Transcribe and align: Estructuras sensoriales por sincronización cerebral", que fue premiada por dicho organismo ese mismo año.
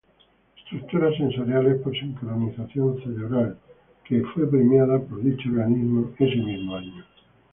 Estructuras 0.57 1.15
sensoriales 1.15 1.79
por 1.83 1.93
sincronización 1.95 2.97
cerebral", 3.03 3.55
que 4.03 4.23
fue 4.33 4.49
premiada 4.49 4.99
por 4.99 5.21
dicho 5.21 5.47
organismo 5.47 6.09
ese 6.17 6.37
mismo 6.37 6.75
año. 6.75 7.05